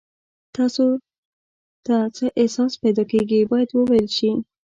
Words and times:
تاسو 0.55 0.83
ته 1.85 1.95
څه 2.15 2.25
احساس 2.39 2.73
پیدا 2.81 3.03
کیږي 3.11 3.39
باید 3.51 3.69
وویل 3.71 4.07
شي. 4.17 4.31